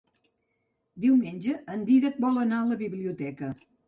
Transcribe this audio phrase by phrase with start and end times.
[1.03, 3.51] Diumenge en Dídac vol anar a la biblioteca.